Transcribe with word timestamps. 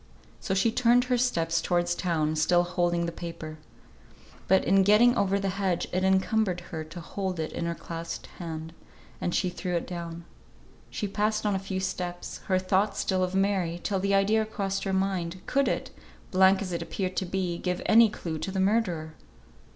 So 0.39 0.55
she 0.55 0.71
turned 0.71 1.03
her 1.03 1.17
steps 1.19 1.61
towards 1.61 1.93
town, 1.93 2.35
still 2.35 2.63
holding 2.63 3.05
the 3.05 3.11
paper. 3.11 3.59
But 4.47 4.65
in 4.65 4.81
getting 4.81 5.15
over 5.15 5.39
the 5.39 5.49
hedge 5.61 5.87
it 5.93 6.03
encumbered 6.03 6.59
her 6.71 6.83
to 6.85 6.99
hold 6.99 7.39
it 7.39 7.51
in 7.53 7.67
her 7.67 7.75
clasped 7.75 8.25
hand, 8.39 8.73
and 9.21 9.35
she 9.35 9.51
threw 9.51 9.75
it 9.75 9.85
down. 9.85 10.25
She 10.89 11.07
passed 11.07 11.45
on 11.45 11.53
a 11.53 11.59
few 11.59 11.79
steps, 11.79 12.39
her 12.47 12.57
thoughts 12.57 12.99
still 12.99 13.23
of 13.23 13.35
Mary, 13.35 13.79
till 13.83 13.99
the 13.99 14.15
idea 14.15 14.43
crossed 14.43 14.85
her 14.85 14.91
mind, 14.93 15.39
could 15.45 15.67
it 15.67 15.91
(blank 16.31 16.63
as 16.63 16.71
it 16.71 16.81
appeared 16.81 17.15
to 17.17 17.25
be) 17.27 17.59
give 17.59 17.79
any 17.85 18.09
clue 18.09 18.39
to 18.39 18.49
the 18.51 18.59
murderer? 18.59 19.13